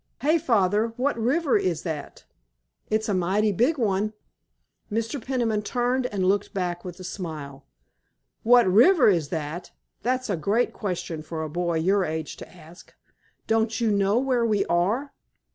[0.23, 2.25] "Hey, Father, what river is that?
[2.89, 4.13] It's a mighty big one!"
[4.91, 5.23] Mr.
[5.23, 7.67] Peniman turned and looked back with a smile.
[8.41, 9.69] "What river is that?
[10.01, 12.95] That's a great question for a boy your age to ask!
[13.45, 15.13] Don't you know where we are?